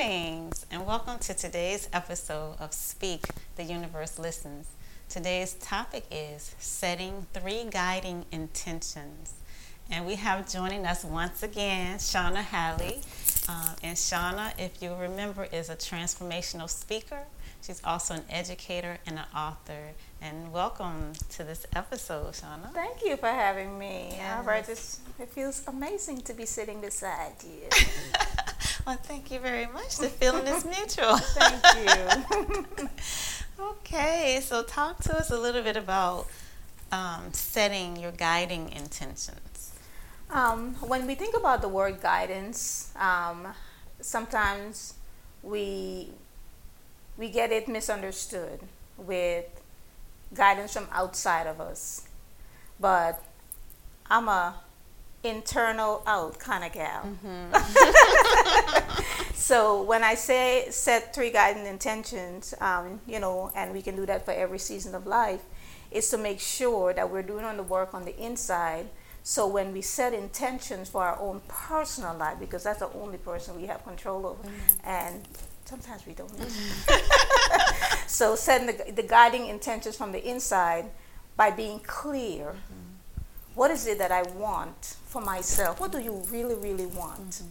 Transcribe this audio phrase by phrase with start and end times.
[0.00, 4.68] Greetings and welcome to today's episode of Speak, the Universe Listens.
[5.10, 9.34] Today's topic is setting three guiding intentions.
[9.90, 13.02] And we have joining us once again Shauna Halley.
[13.46, 17.24] Uh, and Shauna, if you remember, is a transformational speaker.
[17.60, 19.90] She's also an educator and an author.
[20.22, 22.72] And welcome to this episode, Shauna.
[22.72, 24.12] Thank you for having me.
[24.12, 24.46] Yes.
[24.46, 27.68] Arvat, it feels amazing to be sitting beside you.
[28.90, 29.98] well, thank you very much.
[29.98, 31.16] The feeling is mutual.
[31.16, 32.88] thank you.
[33.60, 36.26] okay, so talk to us a little bit about
[36.90, 39.74] um, setting your guiding intentions.
[40.28, 43.54] Um, when we think about the word guidance, um,
[44.00, 44.94] sometimes
[45.44, 46.08] we
[47.16, 48.58] we get it misunderstood
[48.96, 49.46] with
[50.34, 52.08] guidance from outside of us.
[52.80, 53.22] But
[54.10, 54.56] I'm a
[55.22, 57.02] internal out kind of gal.
[57.02, 57.52] Mm-hmm.
[59.50, 64.06] so when I say set three guiding intentions, um, you know, and we can do
[64.06, 65.42] that for every season of life,
[65.90, 68.86] is to make sure that we're doing on the work on the inside.
[69.24, 73.60] So when we set intentions for our own personal life, because that's the only person
[73.60, 74.88] we have control over, mm-hmm.
[74.88, 75.26] and
[75.64, 76.30] sometimes we don't.
[76.30, 78.04] Mm-hmm.
[78.06, 80.84] so setting the, the guiding intentions from the inside
[81.36, 82.44] by being clear.
[82.44, 82.90] Mm-hmm
[83.54, 85.80] what is it that I want for myself?
[85.80, 87.42] What do you really, really want?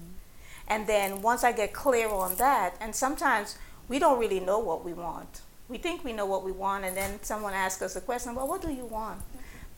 [0.70, 4.86] And then once I get clear on that, and sometimes we don't really know what
[4.86, 5.42] we want.
[5.68, 8.48] We think we know what we want, and then someone asks us a question, well,
[8.48, 9.22] what do you want?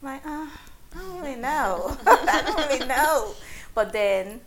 [0.01, 0.47] I'm like, uh,
[0.93, 1.97] I don't really know.
[2.05, 3.33] I don't really know.
[3.73, 4.41] But then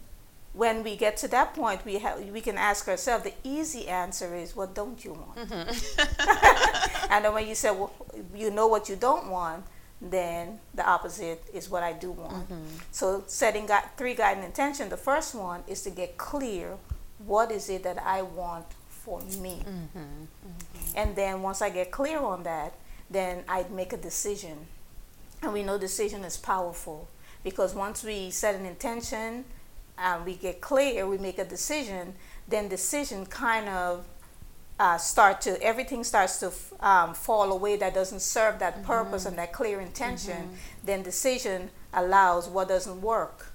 [0.53, 3.25] when we get to that point, we have we can ask ourselves.
[3.25, 7.11] The easy answer is, "What don't you want?" Mm-hmm.
[7.13, 7.93] and then when you say, "Well,
[8.35, 9.65] you know what you don't want,"
[10.01, 12.51] then the opposite is what I do want.
[12.51, 12.65] Mm-hmm.
[12.91, 14.89] So setting gu- three guiding intention.
[14.89, 16.77] The first one is to get clear.
[17.19, 19.63] What is it that I want for me?
[19.65, 19.99] Mm-hmm.
[19.99, 20.97] Mm-hmm.
[20.97, 22.75] And then once I get clear on that,
[23.11, 24.67] then I'd make a decision.
[25.43, 27.09] And we know decision is powerful
[27.43, 29.45] because once we set an intention,
[29.97, 32.15] and we get clear, we make a decision.
[32.49, 34.05] Then decision kind of
[34.79, 38.85] uh, start to everything starts to um, fall away that doesn't serve that mm-hmm.
[38.85, 40.55] purpose and that clear intention mm-hmm.
[40.85, 43.53] then decision allows what doesn't work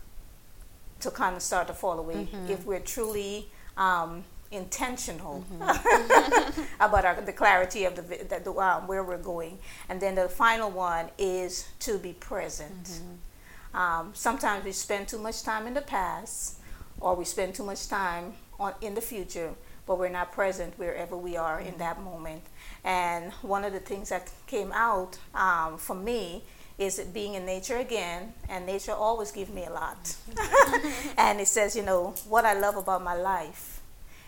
[1.02, 2.52] to kind of start to fall away mm-hmm.
[2.52, 6.62] if we're truly um, intentional mm-hmm.
[6.80, 9.60] about our, the clarity of the, the, the um, where we're going
[9.90, 13.78] and then the final one is to be present mm-hmm.
[13.78, 16.60] um, sometimes we spend too much time in the past
[17.02, 19.54] or we spend too much time on in the future
[19.90, 22.44] but we're not present wherever we are in that moment.
[22.84, 26.44] And one of the things that came out um, for me
[26.78, 30.16] is being in nature again, and nature always gives me a lot.
[31.18, 33.82] and it says, you know, what I love about my life,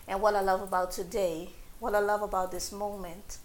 [0.08, 3.38] and what I love about today, what I love about this moment.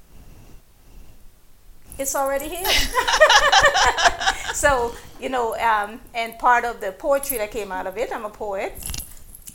[2.00, 2.66] It's already here.
[4.56, 8.26] so, you know, um, and part of the poetry that came out of it, I'm
[8.26, 8.74] a poet,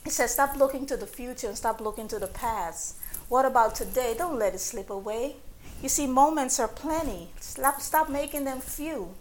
[0.05, 2.97] he says, stop looking to the future and stop looking to the past.
[3.29, 4.15] What about today?
[4.19, 5.37] Don't let it slip away.
[5.83, 7.31] You see, moments are plenty.
[7.41, 9.15] Stop, stop making them few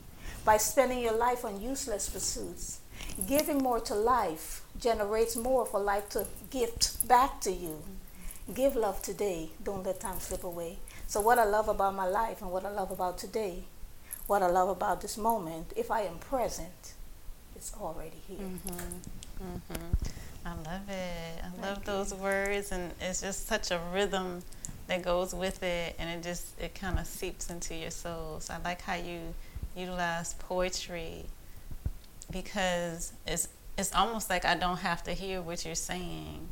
[0.43, 2.79] by spending your life on useless pursuits.
[3.27, 7.83] Giving more to life generates more for life to gift back to you.
[8.53, 9.49] Give love today.
[9.63, 10.79] Don't let time slip away.
[11.07, 13.63] So, what I love about my life and what I love about today,
[14.27, 16.93] what I love about this moment, if I am present,
[17.55, 18.39] it's already here.
[18.39, 19.43] Mm-hmm.
[19.43, 20.30] Mm-hmm.
[20.46, 21.44] I love it.
[21.44, 24.41] I love those words, and it's just such a rhythm
[24.88, 28.40] that goes with it, and it just it kind of seeps into your soul.
[28.40, 29.34] So I like how you
[29.75, 31.25] utilize poetry
[32.31, 33.47] because it's
[33.78, 36.47] it's almost like I don't have to hear what you're saying.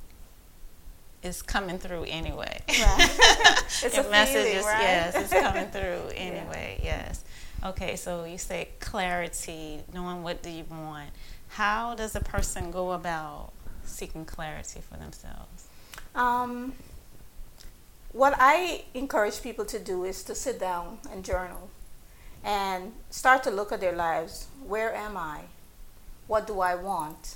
[1.21, 2.61] It's coming through anyway.
[2.69, 3.17] Right.
[3.83, 4.81] it's Your a message feeling, is right?
[4.81, 6.79] yes, it's coming through anyway.
[6.81, 7.05] Yeah.
[7.07, 7.23] Yes.
[7.65, 11.09] Okay, so you say clarity, knowing what do you want.
[11.49, 13.51] How does a person go about
[13.89, 15.67] seeking clarity for themselves?
[16.15, 16.73] Um,
[18.11, 21.69] what I encourage people to do is to sit down and journal
[22.43, 24.47] and start to look at their lives.
[24.65, 25.41] Where am I?
[26.27, 27.35] What do I want?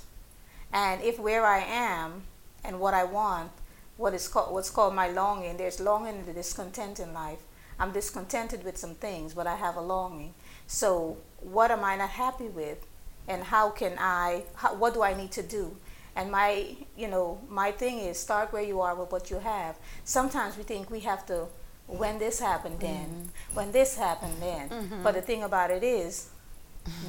[0.72, 2.22] And if where I am
[2.64, 3.52] and what I want,
[3.96, 7.38] what is called what's called my longing, there's longing and discontent in life.
[7.78, 10.34] I'm discontented with some things, but I have a longing.
[10.66, 12.86] So what am I not happy with?
[13.28, 15.76] And how can I, how, what do I need to do?
[16.16, 19.76] And my, you know, my thing is start where you are with what you have.
[20.04, 21.46] Sometimes we think we have to,
[21.86, 23.54] when this happened then, mm-hmm.
[23.54, 24.68] when this happened then.
[24.68, 25.02] Mm-hmm.
[25.02, 26.30] But the thing about it is,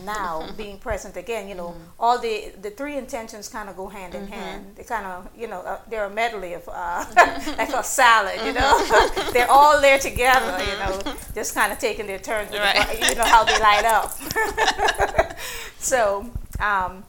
[0.05, 1.83] now being present again you know mm-hmm.
[1.99, 4.33] all the the three intentions kind of go hand in mm-hmm.
[4.33, 7.05] hand they kind of you know uh, they're a medley of uh,
[7.57, 9.31] like a salad you know mm-hmm.
[9.33, 11.33] they're all there together you know mm-hmm.
[11.33, 13.09] just kind of taking their turns right.
[13.09, 14.17] you know how they light up
[15.77, 16.29] so
[16.59, 17.03] um,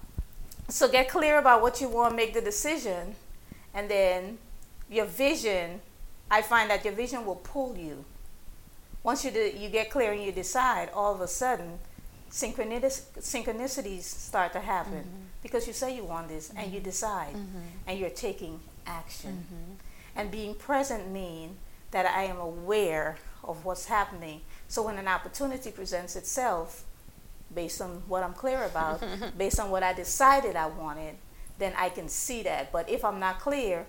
[0.69, 3.15] so get clear about what you want make the decision
[3.75, 4.39] and then
[4.91, 5.81] your vision
[6.31, 8.05] i find that your vision will pull you
[9.03, 11.79] once you do, you get clear and you decide all of a sudden
[12.31, 15.23] synchronicities start to happen mm-hmm.
[15.43, 16.59] because you say you want this mm-hmm.
[16.59, 16.85] and you mm-hmm.
[16.85, 17.59] decide mm-hmm.
[17.87, 19.45] and you're taking action.
[19.45, 19.73] Mm-hmm.
[20.17, 21.57] And being present means
[21.93, 24.41] that I am aware of what's happening.
[24.69, 26.85] So when an opportunity presents itself,
[27.54, 29.02] based on what I'm clear about,
[29.38, 31.16] based on what I decided I wanted,
[31.58, 32.72] then I can see that.
[32.72, 33.87] But if I'm not clear,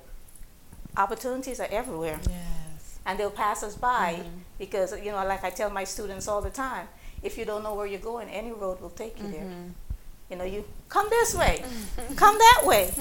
[0.95, 2.19] opportunities are everywhere.
[2.27, 2.99] Yes.
[3.05, 4.39] And they'll pass us by mm-hmm.
[4.59, 6.87] because, you know, like I tell my students all the time,
[7.23, 9.31] if you don't know where you're going, any road will take you mm-hmm.
[9.33, 9.63] there.
[10.29, 11.63] You know, you come this way,
[12.17, 12.93] come that way.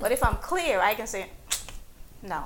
[0.00, 1.26] But if I'm clear, I can say,
[2.20, 2.44] no,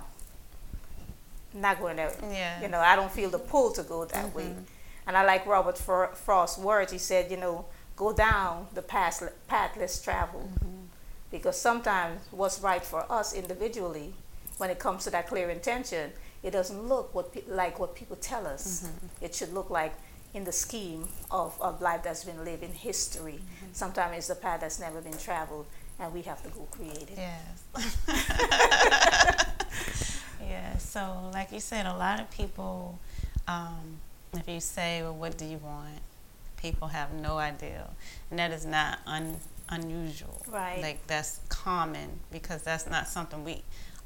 [1.55, 2.35] not going that way.
[2.35, 2.61] Yeah.
[2.61, 4.37] You know, I don't feel the pull to go that mm-hmm.
[4.37, 4.55] way.
[5.09, 6.93] And I like Robert Frost's words.
[6.93, 7.65] He said, you know,
[7.97, 10.55] go down the path, path less traveled.
[10.57, 10.85] Mm-hmm.
[11.31, 14.13] Because sometimes what's right for us individually,
[14.59, 16.13] when it comes to that clear intention,
[16.43, 18.85] it doesn't look what pe- like what people tell us.
[18.85, 19.25] Mm-hmm.
[19.25, 19.95] It should look like
[20.35, 23.41] in the scheme of, of life that's been lived in history.
[23.41, 23.67] Mm-hmm.
[23.73, 25.65] Sometimes it's a path that's never been traveled,
[25.99, 27.17] and we have to go create it.
[27.17, 27.97] Yes.
[30.47, 30.77] yeah.
[30.77, 32.99] So, like you said, a lot of people,
[33.47, 34.01] um,
[34.35, 36.01] if you say, "Well, what do you want?"
[36.59, 37.89] people have no idea,
[38.31, 39.37] and that is not un,
[39.69, 40.43] unusual.
[40.49, 40.81] Right.
[40.83, 43.63] Like that's common because that's not something we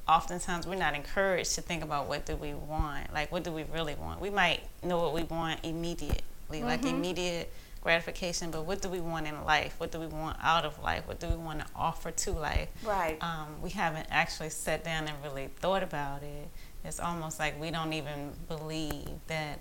[0.08, 3.62] oftentimes we're not encouraged to think about what do we want like what do we
[3.72, 6.22] really want we might know what we want immediately
[6.58, 6.66] mm-hmm.
[6.66, 7.52] like immediate
[7.82, 11.06] gratification but what do we want in life what do we want out of life
[11.06, 15.06] what do we want to offer to life right um, we haven't actually sat down
[15.06, 16.48] and really thought about it
[16.84, 19.60] it's almost like we don't even believe that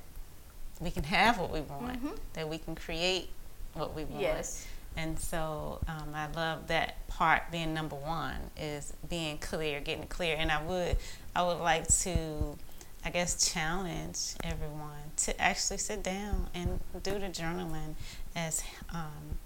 [0.82, 2.16] we can have what we want mm-hmm.
[2.34, 3.30] that we can create
[3.74, 4.68] what we want yes
[4.98, 10.36] and so um, I love that part being number one is being clear, getting clear.
[10.38, 10.98] And I would,
[11.36, 12.58] I would like to,
[13.06, 17.96] I guess, challenge everyone to actually sit down and do the journaling,
[18.36, 18.64] as
[18.94, 19.40] um,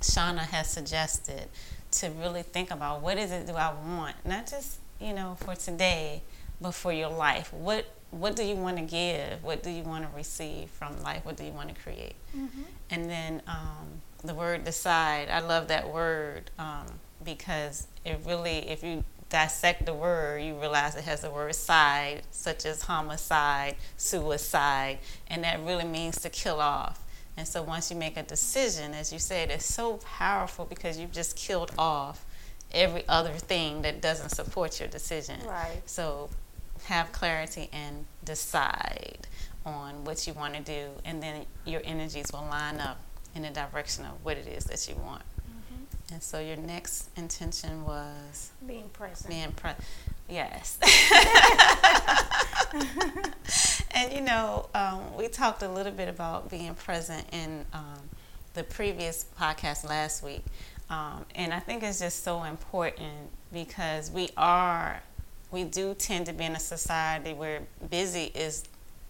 [0.00, 1.48] Shauna has suggested,
[1.92, 5.54] to really think about what is it do I want, not just you know for
[5.54, 6.22] today,
[6.60, 7.52] but for your life.
[7.52, 9.42] What what do you want to give?
[9.44, 11.24] What do you want to receive from life?
[11.24, 12.16] What do you want to create?
[12.36, 12.62] Mm-hmm.
[12.90, 15.28] And then um, the word decide.
[15.28, 16.86] I love that word um,
[17.24, 22.22] because it really, if you dissect the word, you realize it has the word side,
[22.32, 24.98] such as homicide, suicide,
[25.28, 27.04] and that really means to kill off.
[27.36, 31.12] And so once you make a decision, as you said, it's so powerful because you've
[31.12, 32.26] just killed off
[32.72, 35.40] every other thing that doesn't support your decision.
[35.46, 35.80] Right.
[35.86, 36.28] So
[36.84, 39.26] have clarity and decide
[39.64, 43.00] on what you want to do, and then your energies will line up
[43.34, 45.22] in the direction of what it is that you want.
[45.22, 46.14] Mm-hmm.
[46.14, 49.28] And so your next intention was being present.
[49.28, 49.84] Being present.
[50.28, 50.78] Yes.
[53.92, 58.00] and you know, um, we talked a little bit about being present in um,
[58.54, 60.44] the previous podcast last week.
[60.88, 65.00] Um, and I think it's just so important because we are,
[65.50, 68.64] we do tend to be in a society where busy is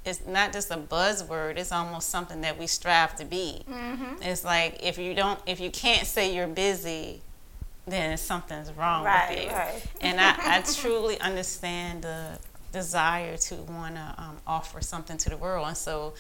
[0.05, 4.23] it's not just a buzzword it's almost something that we strive to be mm-hmm.
[4.23, 7.21] it's like if you don't if you can't say you're busy
[7.87, 9.83] then something's wrong right, with you right.
[10.01, 12.39] and I, I truly understand the
[12.73, 16.15] desire to want to um, offer something to the world and so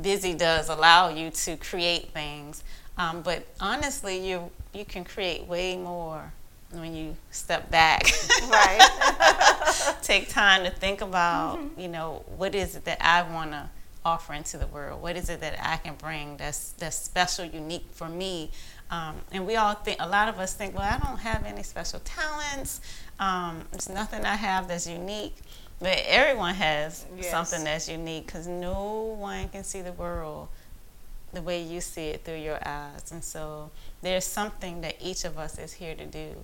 [0.00, 2.62] busy does allow you to create things
[2.98, 6.32] um, but honestly you you can create way more
[6.80, 8.10] when you step back
[8.48, 11.80] right take time to think about mm-hmm.
[11.80, 13.68] you know what is it that i want to
[14.04, 17.86] offer into the world what is it that i can bring that's that's special unique
[17.92, 18.50] for me
[18.90, 21.62] um, and we all think a lot of us think well i don't have any
[21.62, 22.80] special talents
[23.18, 25.36] um, there's nothing i have that's unique
[25.80, 27.30] but everyone has yes.
[27.30, 30.48] something that's unique because no one can see the world
[31.34, 33.12] the way you see it through your eyes.
[33.12, 33.70] And so
[34.02, 36.34] there's something that each of us is here to do.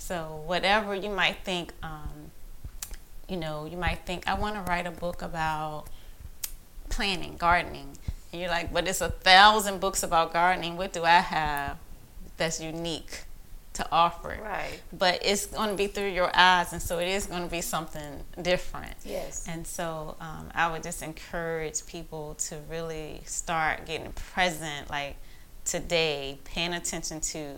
[0.00, 2.32] So whatever you might think, um,
[3.28, 5.84] you know, you might think, I want to write a book about
[6.88, 7.96] planting, gardening.
[8.32, 10.76] And you're like, but it's a thousand books about gardening.
[10.76, 11.76] What do I have
[12.36, 13.24] that's unique?
[13.74, 14.36] to offer.
[14.42, 14.80] Right.
[14.92, 17.60] But it's going to be through your eyes, and so it is going to be
[17.60, 18.94] something different.
[19.04, 19.46] Yes.
[19.48, 25.16] And so um, I would just encourage people to really start getting present, like
[25.64, 27.54] today, paying attention to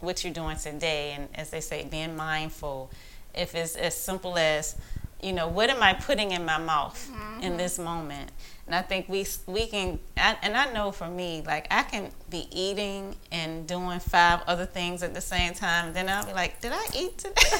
[0.00, 2.90] what you're doing today, and as they say, being mindful.
[3.34, 4.76] If it's as simple as,
[5.20, 7.42] you know, what am I putting in my mouth mm-hmm.
[7.42, 8.30] in this moment?
[8.66, 12.10] And I think we we can, I, and I know for me, like I can
[12.30, 15.88] be eating and doing five other things at the same time.
[15.88, 17.34] And then I'll be like, did I eat today?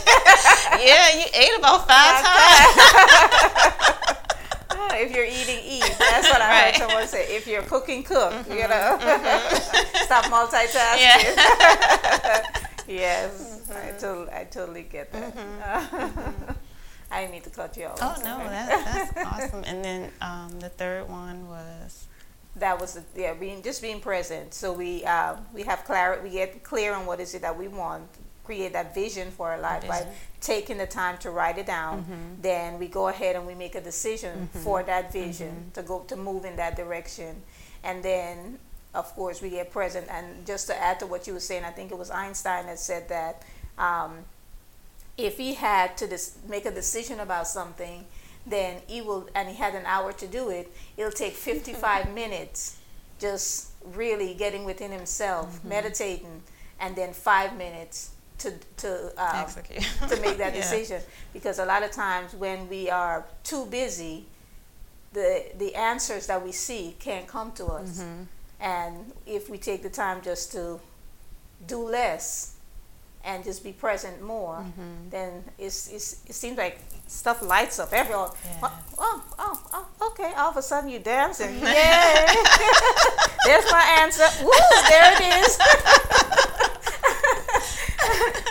[0.82, 4.18] yeah, you ate about five times.
[4.92, 5.96] if you're eating, eat.
[5.98, 6.74] That's what I right.
[6.74, 7.36] heard someone say.
[7.36, 8.32] If you're cooking, cook.
[8.32, 8.52] Mm-hmm.
[8.52, 9.96] You know, mm-hmm.
[10.04, 11.00] stop multitasking.
[11.00, 12.42] Yeah.
[12.88, 13.88] yes, mm-hmm.
[13.88, 15.36] I totally, I totally get that.
[15.36, 16.52] Mm-hmm.
[17.10, 17.98] I need to cut you off.
[18.02, 19.62] Oh no, that, that's awesome.
[19.64, 22.08] And then um, the third one was
[22.56, 24.54] that was yeah being just being present.
[24.54, 26.24] So we uh, we have clarity.
[26.24, 28.08] We get clear on what is it that we want.
[28.44, 30.06] Create that vision for our life by
[30.40, 32.02] taking the time to write it down.
[32.02, 32.42] Mm-hmm.
[32.42, 34.58] Then we go ahead and we make a decision mm-hmm.
[34.58, 35.70] for that vision mm-hmm.
[35.70, 37.42] to go to move in that direction.
[37.82, 38.58] And then
[38.94, 40.06] of course we get present.
[40.10, 42.78] And just to add to what you were saying, I think it was Einstein that
[42.78, 43.42] said that.
[43.76, 44.24] Um,
[45.16, 48.04] if he had to dis- make a decision about something,
[48.46, 52.78] then he will, and he had an hour to do it, it'll take 55 minutes
[53.18, 55.68] just really getting within himself, mm-hmm.
[55.68, 56.42] meditating,
[56.80, 58.10] and then five minutes
[58.44, 59.46] to to um,
[60.08, 61.00] to make that decision.
[61.32, 64.26] Because a lot of times when we are too busy,
[65.12, 68.00] the the answers that we see can't come to us.
[68.00, 68.22] Mm-hmm.
[68.60, 70.80] And if we take the time just to
[71.66, 72.54] do less,
[73.24, 75.08] and just be present more, mm-hmm.
[75.10, 77.92] then it's, it's, it seems like stuff lights up.
[77.92, 78.68] Everyone, yeah.
[78.98, 80.32] oh, oh, oh, okay.
[80.36, 81.54] All of a sudden you're dancing.
[81.54, 82.26] Yay!
[83.46, 84.26] There's my answer.
[84.42, 84.52] Woo,
[84.88, 86.43] there it is.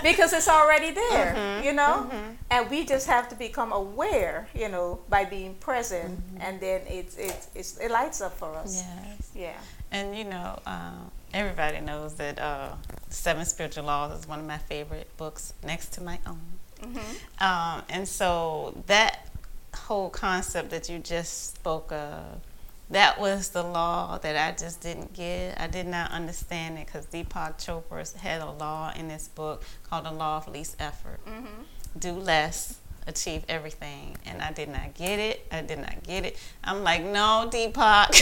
[0.03, 1.65] Because it's already there, mm-hmm.
[1.65, 2.07] you know?
[2.10, 2.31] Mm-hmm.
[2.51, 6.19] And we just have to become aware, you know, by being present.
[6.19, 6.41] Mm-hmm.
[6.41, 8.83] And then it, it, it's, it lights up for us.
[8.86, 9.31] Yes.
[9.33, 9.57] Yeah.
[9.91, 12.74] And, you know, um, everybody knows that uh,
[13.10, 16.41] Seven Spiritual Laws is one of my favorite books next to my own.
[16.81, 17.43] Mm-hmm.
[17.43, 19.27] Um, and so that
[19.74, 22.41] whole concept that you just spoke of,
[22.90, 25.60] that was the law that I just didn't get.
[25.60, 30.06] I did not understand it because Deepak Chopra had a law in this book called
[30.06, 31.20] the law of least effort.
[31.25, 31.63] Mm-hmm.
[31.98, 34.18] Do less, achieve everything.
[34.25, 35.48] And I did not get it.
[35.52, 36.38] I did not get it.
[36.63, 38.22] I'm like, no, Deepak.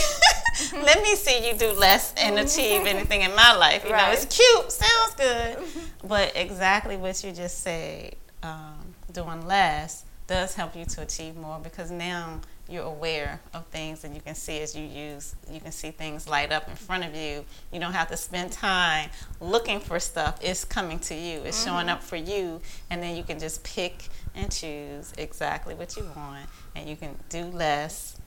[0.73, 3.83] let me see you do less and achieve anything in my life.
[3.85, 4.07] You right.
[4.07, 5.57] know, it's cute, sounds good,
[6.07, 11.59] but exactly what you just said, um, doing less does help you to achieve more
[11.59, 12.39] because now
[12.71, 16.27] you're aware of things and you can see as you use you can see things
[16.27, 19.09] light up in front of you you don't have to spend time
[19.39, 21.69] looking for stuff it's coming to you it's mm-hmm.
[21.69, 26.03] showing up for you and then you can just pick and choose exactly what you
[26.15, 28.17] want and you can do less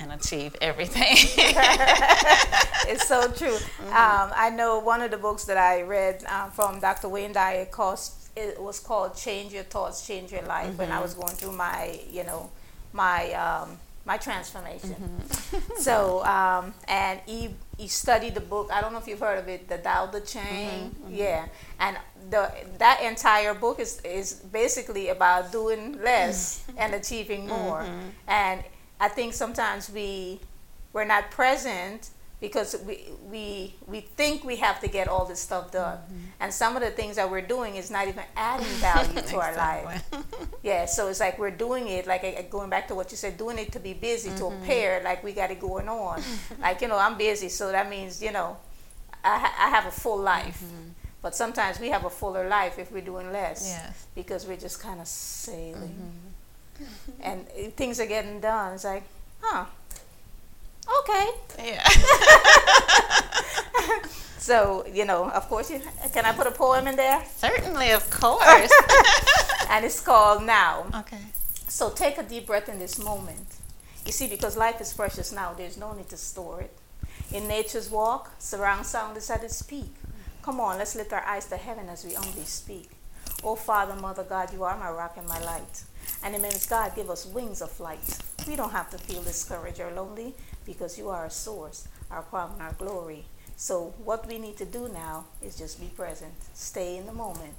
[0.00, 1.02] and achieve everything.
[2.86, 3.48] it's so true.
[3.48, 3.86] Mm-hmm.
[3.88, 7.08] Um, I know one of the books that I read um, from Dr.
[7.08, 10.76] Wayne Dyer cost, it was called "Change Your Thoughts, Change Your Life." Mm-hmm.
[10.78, 11.02] When I mm-hmm.
[11.02, 12.50] was going through my, you know,
[12.92, 13.78] my um,
[14.08, 14.96] my transformation.
[14.96, 15.76] Mm-hmm.
[15.76, 18.70] so, um, and he he studied the book.
[18.72, 20.42] I don't know if you've heard of it, the Tao Te Ching.
[20.42, 21.04] Mm-hmm.
[21.04, 21.14] Mm-hmm.
[21.14, 21.46] Yeah,
[21.78, 21.96] and
[22.30, 27.84] the that entire book is is basically about doing less and achieving more,
[28.26, 28.64] and
[28.98, 30.40] I think sometimes we
[30.94, 32.10] we're not present
[32.40, 36.40] because we we we think we have to get all this stuff done, mm-hmm.
[36.40, 39.54] and some of the things that we're doing is not even adding value to our
[39.56, 40.04] life.
[40.62, 43.58] yeah, so it's like we're doing it like going back to what you said, doing
[43.58, 44.38] it to be busy mm-hmm.
[44.38, 46.22] to appear like we got it going on.
[46.60, 48.56] like you know, I'm busy, so that means you know,
[49.24, 50.62] I ha- I have a full life.
[50.64, 50.90] Mm-hmm.
[51.20, 53.66] But sometimes we have a fuller life if we're doing less.
[53.66, 54.06] Yes.
[54.14, 55.88] Because we're just kind of sailing.
[55.88, 56.28] Mm-hmm
[57.20, 58.74] and things are getting done.
[58.74, 59.04] It's like,
[59.40, 59.66] huh,
[61.00, 61.26] okay.
[61.58, 61.88] Yeah.
[64.38, 65.80] so you know, of course, you,
[66.12, 67.22] can I put a poem in there?
[67.36, 68.72] Certainly, of course.
[69.70, 70.86] and it's called Now.
[70.94, 71.20] Okay.
[71.68, 73.56] So take a deep breath in this moment.
[74.06, 76.72] You see, because life is precious now, there's no need to store it.
[77.30, 79.94] In nature's walk, surround sound is at its peak.
[80.42, 82.88] Come on, let's lift our eyes to heaven as we humbly speak.
[83.44, 85.84] Oh, Father, Mother God, you are my rock and my light.
[86.24, 88.18] And immense God, give us wings of flight.
[88.46, 90.34] We don't have to feel discouraged or lonely
[90.68, 93.24] because you are our source, our and our glory.
[93.56, 97.54] So what we need to do now is just be present, stay in the moment.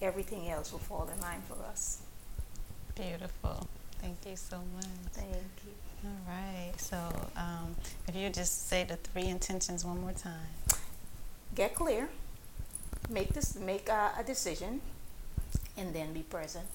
[0.00, 2.02] Everything else will fall in line for us.
[2.94, 3.68] Beautiful.
[4.00, 4.86] Thank you so much.
[5.12, 5.28] Thank
[5.66, 5.72] you.
[6.04, 6.72] All right.
[6.76, 6.96] So
[7.36, 7.74] um,
[8.08, 10.54] if you just say the three intentions one more time.
[11.54, 12.08] Get clear.
[13.10, 13.56] Make this.
[13.56, 14.80] Make a, a decision,
[15.76, 16.66] and then be present.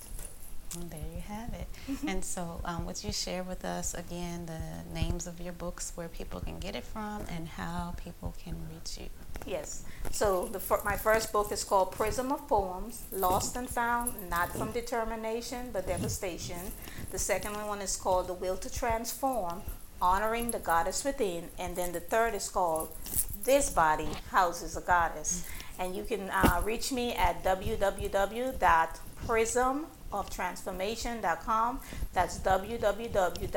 [0.77, 1.67] Well, there you have it.
[2.07, 4.59] and so, um, would you share with us again the
[4.93, 8.99] names of your books, where people can get it from, and how people can reach
[8.99, 9.07] you?
[9.45, 9.83] Yes.
[10.11, 14.71] So the my first book is called Prism of Poems: Lost and Found, not from
[14.71, 16.59] determination but devastation.
[17.11, 19.63] The second one is called The Will to Transform:
[19.99, 22.89] Honoring the Goddess Within, and then the third is called
[23.43, 25.43] This Body Houses a Goddess.
[25.79, 29.96] And you can uh, reach me at www.prismoftransformation.com.
[30.11, 31.79] Of transformation.com
[32.13, 33.47] that's www.prismof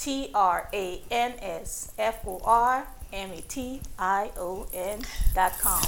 [0.00, 5.02] T R A N S F O R M E T I O N
[5.34, 5.82] dot com.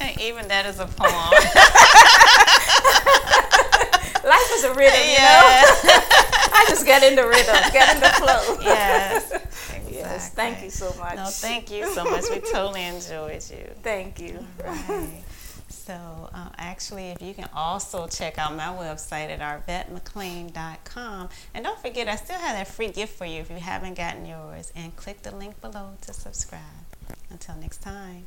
[0.00, 1.12] And even that is a poem.
[4.26, 5.22] Life is a rhythm, you know.
[6.58, 8.56] I just get in the rhythm, get in the flow.
[8.62, 9.30] Yes.
[9.32, 9.96] Exactly.
[9.96, 10.30] Yes.
[10.30, 11.16] Thank you so much.
[11.16, 12.24] No, thank you so much.
[12.30, 13.70] We totally enjoyed you.
[13.82, 14.38] Thank you.
[14.64, 15.22] Right.
[15.86, 21.28] So, uh, actually, if you can also check out my website at arvatmcclaine.com.
[21.54, 24.26] And don't forget, I still have that free gift for you if you haven't gotten
[24.26, 24.72] yours.
[24.74, 26.60] And click the link below to subscribe.
[27.30, 28.26] Until next time.